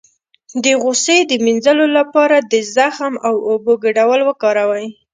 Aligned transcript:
د 0.63 0.65
غوسې 0.81 1.17
د 1.29 1.31
مینځلو 1.45 1.85
لپاره 1.97 2.37
د 2.51 2.53
زغم 2.75 3.13
او 3.27 3.35
اوبو 3.49 3.73
ګډول 3.83 4.21
وکاروئ 4.29 4.87